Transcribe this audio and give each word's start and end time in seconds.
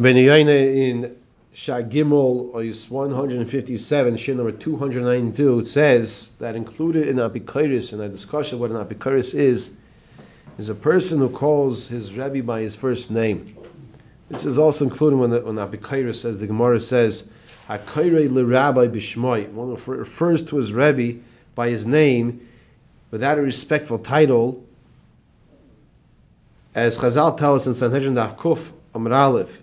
Ben 0.00 0.16
in 0.16 1.16
Shagimel 1.52 2.52
Ois 2.52 2.88
157, 2.88 4.16
Shin 4.16 4.36
number 4.36 4.52
292, 4.52 5.58
it 5.58 5.66
says 5.66 6.30
that 6.38 6.54
included 6.54 7.08
in 7.08 7.16
Apikaris, 7.16 7.92
in 7.92 8.00
our 8.00 8.06
discussion 8.06 8.54
of 8.54 8.60
what 8.60 8.70
an 8.70 8.76
Apikaris 8.76 9.34
is, 9.34 9.72
is 10.56 10.68
a 10.68 10.74
person 10.76 11.18
who 11.18 11.28
calls 11.28 11.88
his 11.88 12.14
Rebbe 12.14 12.44
by 12.44 12.60
his 12.60 12.76
first 12.76 13.10
name. 13.10 13.56
This 14.28 14.44
is 14.44 14.56
also 14.56 14.84
included 14.84 15.16
when, 15.16 15.30
the, 15.30 15.40
when 15.40 16.14
says, 16.14 16.38
the 16.38 16.46
Gemara 16.46 16.78
says, 16.78 17.26
Hakaire 17.68 18.30
le 18.30 18.44
Rabbi 18.44 18.86
Bishmoi, 18.86 19.50
one 19.50 19.74
who 19.74 19.92
refers 19.94 20.42
to 20.42 20.58
his 20.58 20.72
Rebbe 20.72 21.18
by 21.56 21.70
his 21.70 21.88
name 21.88 22.46
without 23.10 23.38
a 23.38 23.42
respectful 23.42 23.98
title, 23.98 24.64
as 26.72 26.96
Chazal 26.96 27.36
tell 27.36 27.56
us 27.56 27.66
in 27.66 27.74
Sanhedrin 27.74 28.14
Daf 28.14 28.36
Kuf 28.36 28.70
Amud 28.94 29.12
Aleph, 29.12 29.60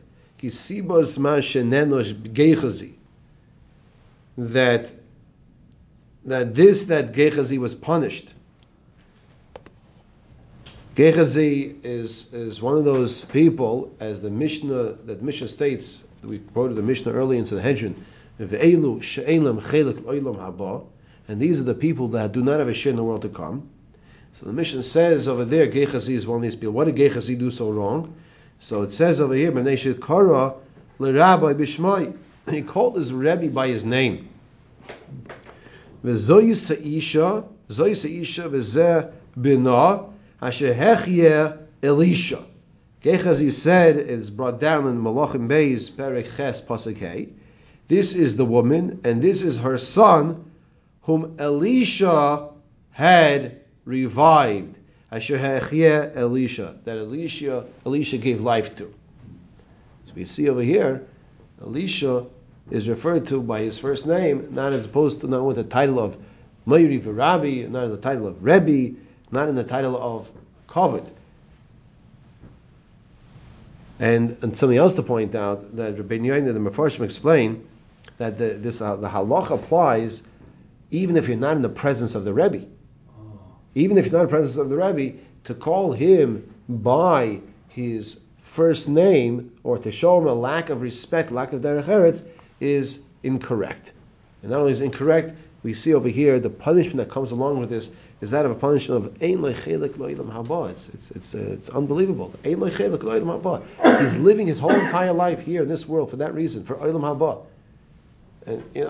that 4.37 4.91
that 6.25 6.53
this 6.53 6.85
that 6.85 7.13
Gechazi 7.13 7.57
was 7.57 7.75
punished. 7.75 8.33
Gechazi 10.95 11.83
is 11.83 12.33
is 12.33 12.61
one 12.61 12.77
of 12.77 12.85
those 12.85 13.25
people, 13.25 13.95
as 13.99 14.21
the 14.21 14.29
Mishnah 14.29 14.93
that 15.05 15.21
Mishnah 15.21 15.47
states. 15.47 16.05
We 16.23 16.39
quoted 16.39 16.75
the 16.75 16.81
Mishnah 16.81 17.11
early 17.11 17.37
in 17.37 17.45
Sanhedrin. 17.45 18.03
And 18.37 18.49
these 21.39 21.61
are 21.61 21.63
the 21.63 21.75
people 21.75 22.07
that 22.09 22.31
do 22.31 22.41
not 22.41 22.59
have 22.59 22.67
a 22.67 22.73
share 22.73 22.89
in 22.89 22.95
the 22.95 23.03
world 23.03 23.21
to 23.21 23.29
come. 23.29 23.69
So 24.31 24.45
the 24.47 24.53
Mishnah 24.53 24.83
says 24.83 25.27
over 25.27 25.45
there, 25.45 25.67
Gechazi 25.67 26.15
is 26.15 26.27
one 26.27 26.37
of 26.37 26.41
these 26.41 26.55
people. 26.55 26.73
What 26.73 26.85
did 26.85 26.95
Gechazi 26.95 27.37
do 27.37 27.51
so 27.51 27.69
wrong? 27.69 28.15
So 28.59 28.83
it 28.83 28.91
says 28.91 29.21
over 29.21 29.33
here, 29.33 29.51
B'nei 29.51 30.01
Kara 30.01 30.53
Rabbi 30.99 31.53
Bishmai. 31.53 32.17
He 32.49 32.61
called 32.61 32.95
his 32.95 33.11
Rebbe 33.11 33.47
by 33.49 33.69
his 33.69 33.85
name. 33.85 34.29
V'zoy 36.03 36.55
Sa'isha, 36.55 37.43
Zoy 37.69 37.95
Sa'isha 37.95 38.49
v'zeh 38.49 39.11
bina, 39.39 40.05
asher 40.39 40.73
hechye 40.73 41.57
Elisha. 41.81 42.43
Gechazi 43.05 43.51
said, 43.51 43.97
it 43.97 44.09
is 44.09 44.31
brought 44.31 44.59
down 44.59 44.87
in 44.87 44.99
Malachim 44.99 45.47
Beis, 45.47 45.91
Perek 45.91 46.37
Ches, 46.37 46.59
Pasuk 46.61 47.29
This 47.87 48.15
is 48.15 48.35
the 48.35 48.45
woman, 48.45 49.01
and 49.03 49.21
this 49.21 49.43
is 49.43 49.59
her 49.59 49.77
son, 49.77 50.51
whom 51.03 51.35
Elisha 51.37 52.49
had 52.89 53.61
revived. 53.85 54.79
Asher 55.15 55.37
Elisha, 55.37 56.75
that 56.83 56.97
Elisha, 56.97 57.65
Elisha 57.85 58.17
gave 58.17 58.41
life 58.41 58.75
to. 58.75 58.93
So 60.03 60.13
we 60.13 60.25
see 60.25 60.49
over 60.49 60.61
here, 60.61 61.07
Elisha 61.61 62.25
is 62.69 62.89
referred 62.89 63.27
to 63.27 63.41
by 63.41 63.61
his 63.61 63.77
first 63.77 64.05
name, 64.05 64.49
not 64.51 64.73
as 64.73 64.83
opposed 64.83 65.21
to 65.21 65.27
not 65.27 65.45
with 65.45 65.55
the 65.55 65.63
title 65.63 65.99
of 65.99 66.17
Meiri 66.67 67.01
Rabbi, 67.01 67.65
not 67.69 67.85
in 67.85 67.91
the 67.91 67.97
title 67.97 68.27
of 68.27 68.43
Rebbe, 68.43 68.97
not 69.31 69.47
in 69.47 69.55
the 69.55 69.63
title 69.63 69.95
of 69.95 70.29
Kovet. 70.67 71.09
And, 73.99 74.35
and 74.41 74.57
something 74.57 74.77
else 74.77 74.95
to 74.95 75.03
point 75.03 75.33
out 75.33 75.77
that 75.77 75.97
Rabbi 75.97 76.17
Yoina, 76.17 76.53
the 76.53 76.59
Mefarshim 76.59 77.05
explain 77.05 77.65
that 78.17 78.37
the, 78.37 78.49
this 78.55 78.81
uh, 78.81 78.97
the 78.97 79.07
halach 79.07 79.49
applies 79.49 80.23
even 80.91 81.15
if 81.15 81.29
you're 81.29 81.37
not 81.37 81.55
in 81.55 81.61
the 81.61 81.69
presence 81.69 82.15
of 82.15 82.25
the 82.25 82.33
Rebbe 82.33 82.65
even 83.75 83.97
if 83.97 84.05
you're 84.05 84.13
not 84.13 84.21
in 84.21 84.27
the 84.27 84.31
presence 84.31 84.57
of 84.57 84.69
the 84.69 84.77
Rebbe, 84.77 85.17
to 85.43 85.53
call 85.53 85.91
him 85.91 86.53
by 86.67 87.41
his 87.69 88.21
first 88.39 88.87
name 88.87 89.51
or 89.63 89.77
to 89.77 89.91
show 89.91 90.17
him 90.17 90.27
a 90.27 90.33
lack 90.33 90.69
of 90.69 90.81
respect, 90.81 91.29
lack 91.29 91.51
of 91.53 91.61
derech 91.61 91.83
eretz, 91.83 92.23
is 92.61 92.99
incorrect. 93.21 93.91
And 94.41 94.51
not 94.51 94.61
only 94.61 94.71
is 94.71 94.81
incorrect, 94.81 95.35
we 95.61 95.73
see 95.73 95.93
over 95.93 96.07
here 96.07 96.39
the 96.39 96.49
punishment 96.49 96.97
that 96.97 97.09
comes 97.09 97.31
along 97.31 97.59
with 97.59 97.69
this 97.69 97.91
is 98.21 98.31
that 98.31 98.45
of 98.45 98.51
a 98.51 98.55
punishment 98.55 99.05
of 99.05 99.21
ein 99.21 99.39
lechelik 99.39 99.97
lo'ilam 99.97 100.31
haba. 100.31 100.71
It's 100.71 100.89
it's 100.89 101.11
it's, 101.11 101.35
uh, 101.35 101.39
it's 101.39 101.69
unbelievable. 101.69 102.33
Ein 102.45 102.57
lechelik 102.57 102.99
lo'ilam 102.99 103.41
haba. 103.41 103.99
He's 103.99 104.15
living 104.17 104.47
his 104.47 104.57
whole 104.57 104.71
entire 104.71 105.11
life 105.11 105.41
here 105.41 105.63
in 105.63 105.67
this 105.67 105.85
world 105.85 106.09
for 106.09 106.15
that 106.17 106.33
reason, 106.33 106.63
for 106.63 106.75
oilam 106.75 107.01
haba. 107.01 107.45
And 108.45 108.63
you 108.73 108.81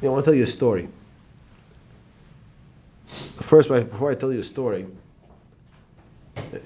you 0.00 0.08
know, 0.08 0.08
I 0.08 0.08
want 0.08 0.24
to 0.24 0.30
tell 0.30 0.36
you 0.36 0.44
a 0.44 0.46
story. 0.46 0.88
First, 3.50 3.68
before 3.68 4.12
I 4.12 4.14
tell 4.14 4.32
you 4.32 4.38
a 4.38 4.44
story, 4.44 4.86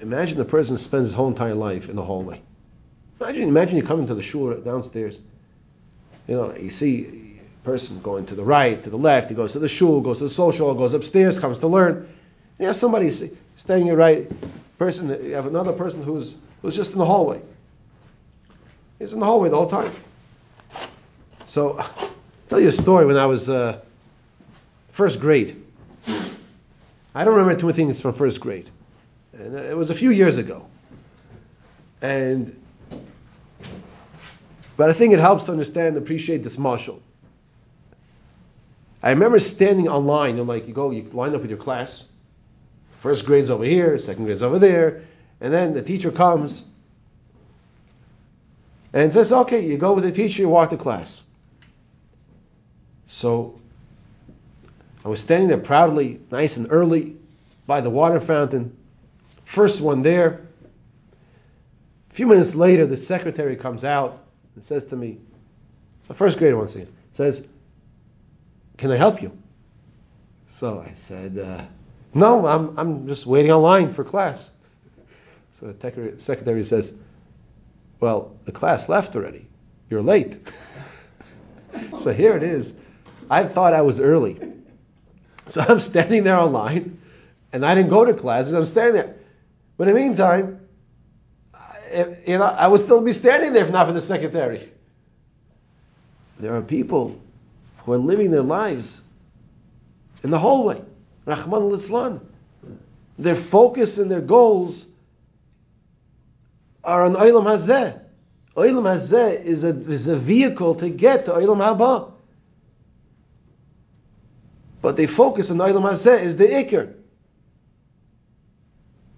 imagine 0.01 0.37
the 0.37 0.45
person 0.45 0.77
spends 0.77 1.07
his 1.07 1.13
whole 1.15 1.29
entire 1.29 1.55
life 1.55 1.89
in 1.89 1.95
the 1.95 2.03
hallway. 2.03 2.43
Imagine, 3.19 3.41
imagine 3.41 3.77
you 3.77 3.81
come 3.81 4.01
into 4.01 4.13
the 4.13 4.21
shul 4.21 4.53
downstairs. 4.57 5.19
You 6.27 6.35
know, 6.35 6.55
you 6.55 6.69
see 6.69 7.39
a 7.39 7.65
person 7.65 8.01
going 8.03 8.27
to 8.27 8.35
the 8.35 8.43
right, 8.43 8.83
to 8.83 8.91
the 8.91 8.99
left. 8.99 9.29
He 9.29 9.35
goes 9.35 9.53
to 9.53 9.59
the 9.59 9.67
shul, 9.67 9.99
goes 10.01 10.19
to 10.19 10.25
the 10.25 10.29
social, 10.29 10.75
goes 10.75 10.93
upstairs, 10.93 11.39
comes 11.39 11.57
to 11.57 11.67
learn. 11.67 12.07
You 12.59 12.67
have 12.67 12.75
somebody 12.75 13.09
staying 13.09 13.87
your 13.87 13.97
right 13.97 14.31
person. 14.77 15.09
You 15.09 15.33
have 15.33 15.47
another 15.47 15.73
person 15.73 16.03
who's 16.03 16.35
who's 16.61 16.75
just 16.75 16.91
in 16.91 16.99
the 16.99 17.05
hallway. 17.07 17.41
He's 18.99 19.11
in 19.11 19.19
the 19.19 19.25
hallway 19.25 19.49
the 19.49 19.55
whole 19.55 19.71
time. 19.71 19.91
So, 21.47 21.79
I'll 21.79 22.11
tell 22.47 22.59
you 22.59 22.67
a 22.67 22.71
story. 22.71 23.07
When 23.07 23.17
I 23.17 23.25
was 23.25 23.49
uh, 23.49 23.81
first 24.91 25.19
grade, 25.19 25.64
I 27.15 27.23
don't 27.23 27.35
remember 27.35 27.59
two 27.59 27.71
things 27.71 28.01
from 28.01 28.13
first 28.13 28.41
grade. 28.41 28.69
And 29.33 29.55
it 29.55 29.75
was 29.75 29.89
a 29.89 29.95
few 29.95 30.11
years 30.11 30.37
ago. 30.37 30.67
And 32.01 32.61
but 34.77 34.89
I 34.89 34.93
think 34.93 35.13
it 35.13 35.19
helps 35.19 35.45
to 35.45 35.53
understand, 35.53 35.95
and 35.95 35.97
appreciate 35.97 36.43
this 36.43 36.57
mashal. 36.57 36.99
I 39.01 39.11
remember 39.11 39.39
standing 39.39 39.87
online, 39.87 40.35
know, 40.35 40.43
like 40.43 40.67
you 40.67 40.73
go, 40.73 40.91
you 40.91 41.03
line 41.03 41.33
up 41.33 41.41
with 41.41 41.49
your 41.49 41.59
class. 41.59 42.03
First 42.99 43.25
grade's 43.25 43.49
over 43.49 43.63
here, 43.63 43.97
second 43.99 44.25
grade's 44.25 44.43
over 44.43 44.59
there, 44.59 45.03
and 45.39 45.53
then 45.53 45.73
the 45.73 45.83
teacher 45.83 46.11
comes 46.11 46.63
and 48.91 49.13
says, 49.13 49.31
okay, 49.31 49.65
you 49.65 49.77
go 49.77 49.93
with 49.93 50.03
the 50.03 50.11
teacher, 50.11 50.41
you 50.41 50.49
walk 50.49 50.71
to 50.71 50.77
class. 50.77 51.23
So 53.07 53.59
I 55.05 55.07
was 55.07 55.19
standing 55.19 55.49
there 55.49 55.59
proudly, 55.59 56.19
nice 56.31 56.57
and 56.57 56.65
early, 56.71 57.15
by 57.67 57.81
the 57.81 57.91
water 57.91 58.19
fountain. 58.19 58.75
First 59.43 59.79
one 59.79 60.01
there. 60.01 60.41
A 62.09 62.13
few 62.15 62.25
minutes 62.25 62.55
later, 62.55 62.87
the 62.87 62.97
secretary 62.97 63.55
comes 63.55 63.83
out 63.83 64.23
and 64.55 64.65
says 64.65 64.85
to 64.85 64.95
me, 64.95 65.19
the 66.07 66.15
first 66.15 66.39
grader 66.39 66.57
once 66.57 66.73
again, 66.73 66.91
says, 67.11 67.47
Can 68.77 68.89
I 68.89 68.97
help 68.97 69.21
you? 69.21 69.31
So 70.47 70.83
I 70.83 70.93
said, 70.93 71.37
uh, 71.37 71.65
No, 72.15 72.47
I'm, 72.47 72.75
I'm 72.75 73.07
just 73.07 73.27
waiting 73.27 73.51
online 73.51 73.93
for 73.93 74.03
class. 74.03 74.49
So 75.51 75.71
the 75.71 76.13
secretary 76.17 76.63
says, 76.63 76.95
Well, 77.99 78.35
the 78.45 78.51
class 78.51 78.89
left 78.89 79.15
already. 79.15 79.45
You're 79.87 80.01
late. 80.01 80.39
so 81.99 82.11
here 82.11 82.35
it 82.35 82.41
is. 82.41 82.73
I 83.29 83.43
thought 83.43 83.75
I 83.75 83.83
was 83.83 83.99
early. 83.99 84.54
So 85.47 85.61
I'm 85.61 85.79
standing 85.79 86.23
there 86.23 86.39
online, 86.39 86.99
and 87.53 87.63
I 87.63 87.75
didn't 87.75 87.91
go 87.91 88.03
to 88.03 88.15
classes. 88.15 88.53
I'm 88.53 88.65
standing 88.65 88.95
there. 88.95 89.15
But 89.77 89.87
in 89.87 89.93
the 89.93 89.99
meantime, 90.01 90.59
I, 91.53 92.15
you 92.25 92.39
know, 92.39 92.45
I 92.45 92.67
would 92.67 92.81
still 92.81 93.01
be 93.01 93.11
standing 93.11 93.53
there 93.53 93.63
if 93.63 93.71
not 93.71 93.85
for 93.85 93.93
the 93.93 94.01
secretary. 94.01 94.69
There 96.39 96.55
are 96.55 96.61
people 96.61 97.21
who 97.79 97.93
are 97.93 97.97
living 97.97 98.31
their 98.31 98.41
lives 98.41 99.01
in 100.23 100.31
the 100.31 100.39
hallway. 100.39 100.81
Rachmana 101.27 101.71
litzlan. 101.71 102.21
Their 103.17 103.35
focus 103.35 103.97
and 103.97 104.09
their 104.09 104.21
goals 104.21 104.85
are 106.83 107.03
on 107.03 107.13
Olam 107.13 107.45
Hazeh. 107.45 107.99
Olam 108.55 108.83
Hazeh 108.83 109.43
is 109.43 109.63
a, 109.63 109.69
is 109.69 110.07
a 110.07 110.17
vehicle 110.17 110.75
to 110.75 110.89
get 110.89 111.25
to 111.25 111.31
Olam 111.31 111.57
Haba. 111.57 112.11
But 114.85 114.97
they 114.97 115.07
focus 115.07 115.49
on 115.49 115.57
the 115.57 115.63
Olam 115.63 115.81
Hazeh 115.81 116.21
is 116.21 116.37
the 116.37 116.45
Iker. 116.45 116.93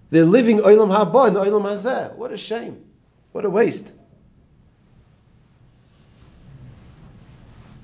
They're 0.08 0.24
living 0.24 0.60
Olam 0.60 0.88
Haba 0.88 1.26
and 1.26 1.36
Olam 1.36 1.64
Hazeh. 1.64 2.14
What 2.14 2.32
a 2.32 2.38
shame. 2.38 2.86
What 3.32 3.44
a 3.44 3.50
waste. 3.50 3.92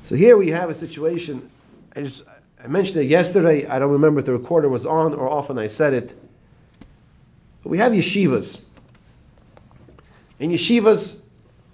So 0.02 0.16
here 0.16 0.34
we 0.38 0.48
have 0.48 0.70
a 0.70 0.74
situation. 0.74 1.50
I, 1.94 2.00
just, 2.04 2.22
I 2.58 2.68
mentioned 2.68 3.00
it 3.00 3.08
yesterday. 3.08 3.66
I 3.66 3.78
don't 3.78 3.92
remember 3.92 4.20
if 4.20 4.24
the 4.24 4.32
recorder 4.32 4.70
was 4.70 4.86
on 4.86 5.12
or 5.12 5.28
off 5.28 5.50
when 5.50 5.58
I 5.58 5.66
said 5.66 5.92
it. 5.92 6.14
But 7.62 7.68
we 7.68 7.76
have 7.76 7.92
yeshivas. 7.92 8.62
And 10.40 10.50
yeshivas 10.50 11.20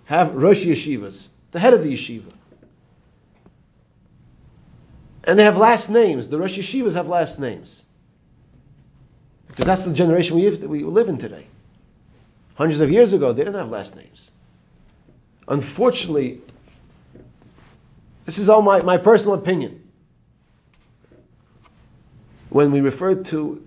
have 0.06 0.34
Rosh 0.34 0.64
Yeshivas, 0.64 1.28
the 1.52 1.60
head 1.60 1.72
of 1.72 1.84
the 1.84 1.94
yeshiva. 1.94 2.32
And 5.24 5.38
they 5.38 5.44
have 5.44 5.58
last 5.58 5.90
names. 5.90 6.28
The 6.28 6.38
Rosh 6.38 6.58
Yeshivas 6.58 6.94
have 6.94 7.08
last 7.08 7.38
names. 7.38 7.82
Because 9.48 9.66
that's 9.66 9.82
the 9.82 9.92
generation 9.92 10.36
we 10.36 10.48
live, 10.48 10.62
we 10.62 10.82
live 10.84 11.08
in 11.08 11.18
today. 11.18 11.46
hundreds 12.54 12.80
of 12.80 12.90
years 12.90 13.12
ago, 13.12 13.32
they 13.32 13.42
didn't 13.42 13.56
have 13.56 13.70
last 13.70 13.96
names. 13.96 14.30
Unfortunately, 15.48 16.40
this 18.24 18.38
is 18.38 18.48
all 18.48 18.62
my, 18.62 18.80
my 18.82 18.96
personal 18.96 19.34
opinion. 19.34 19.82
When 22.48 22.70
we 22.70 22.80
refer 22.80 23.14
to 23.14 23.66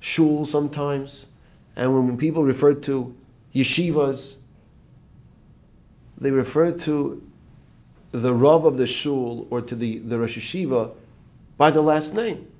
shul 0.00 0.46
sometimes, 0.46 1.26
and 1.74 1.94
when 1.94 2.18
people 2.18 2.44
refer 2.44 2.74
to 2.74 3.14
yeshivas, 3.54 4.34
they 6.18 6.30
refer 6.30 6.72
to 6.72 7.22
the 8.22 8.32
Rav 8.32 8.64
of 8.64 8.76
the 8.76 8.86
shul 8.86 9.46
or 9.50 9.60
to 9.62 9.74
the, 9.74 9.98
the 9.98 10.18
Rosh 10.18 10.38
Yeshiva 10.38 10.92
by 11.56 11.70
the 11.70 11.82
last 11.82 12.14
name. 12.14 12.50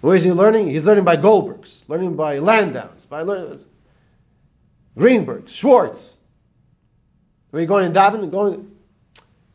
Where 0.00 0.16
is 0.16 0.24
he 0.24 0.32
learning? 0.32 0.70
He's 0.70 0.84
learning 0.84 1.04
by 1.04 1.16
Goldbergs, 1.16 1.80
learning 1.86 2.16
by 2.16 2.38
Landau's, 2.38 3.04
by 3.04 3.22
learning, 3.22 3.62
Greenberg, 4.96 5.48
Schwartz. 5.48 6.16
Are 7.52 7.60
you 7.60 7.66
going 7.66 7.84
in 7.84 7.92
Davin? 7.92 8.30
Going. 8.30 8.70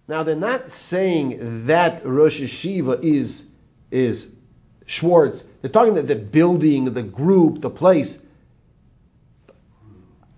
Now 0.08 0.24
they're 0.24 0.36
not 0.36 0.70
saying 0.70 1.68
that 1.68 2.06
Rosh 2.06 2.40
Yeshiva 2.40 3.04
is 3.04 3.50
is 3.90 4.32
Schwartz. 4.86 5.44
They're 5.62 5.72
talking 5.72 5.96
that 5.96 6.08
the 6.08 6.16
building, 6.16 6.94
the 6.94 7.02
group, 7.02 7.62
the 7.62 7.70
place. 7.70 8.20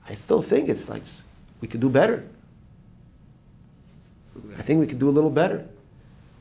I 0.08 0.16
still 0.16 0.42
think 0.42 0.70
it's 0.70 0.88
like 0.88 1.04
we 1.60 1.68
could 1.68 1.82
do 1.82 1.90
better. 1.90 2.26
I 4.58 4.62
think 4.62 4.80
we 4.80 4.88
could 4.88 5.00
do 5.00 5.10
a 5.10 5.12
little 5.12 5.30
better 5.30 5.66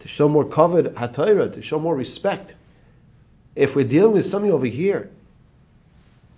to 0.01 0.09
show 0.09 0.29
more 0.29 0.45
kavod 0.45 0.93
hatayra, 0.95 1.53
to 1.55 1.63
show 1.63 1.79
more 1.79 1.95
respect. 1.95 2.55
If 3.55 3.75
we're 3.75 3.89
dealing 3.89 4.13
with 4.13 4.27
something 4.27 4.53
over 4.53 4.67
here, 4.67 5.11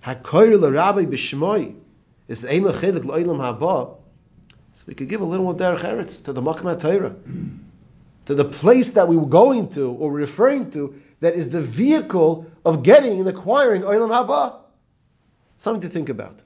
hakoyr 0.04 0.60
l'rabbi 0.60 1.06
b'shmoy 1.06 1.74
is 2.28 2.44
ein 2.44 2.64
l'chedik 2.64 3.04
l'olam 3.04 3.38
haba. 3.38 3.96
So 4.76 4.84
we 4.86 4.94
could 4.94 5.08
give 5.08 5.20
a 5.20 5.24
little 5.24 5.44
more 5.44 5.54
derech 5.54 5.80
eretz 5.80 6.24
to 6.24 6.32
the 6.32 6.40
makam 6.40 6.62
hatayra, 6.62 7.16
to 8.26 8.34
the 8.34 8.44
place 8.44 8.92
that 8.92 9.08
we 9.08 9.16
were 9.16 9.26
going 9.26 9.68
to 9.70 9.90
or 9.90 10.12
referring 10.12 10.70
to 10.72 11.00
that 11.20 11.34
is 11.34 11.50
the 11.50 11.60
vehicle 11.60 12.46
of 12.64 12.82
getting 12.82 13.18
and 13.18 13.28
acquiring 13.28 13.82
olam 13.82 14.10
haba. 14.10 14.60
Something 15.58 15.82
to 15.82 15.88
think 15.88 16.08
about. 16.08 16.40